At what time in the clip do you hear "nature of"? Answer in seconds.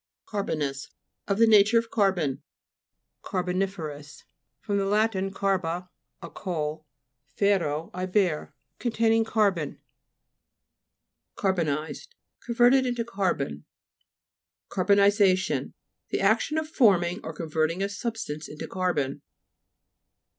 1.45-1.91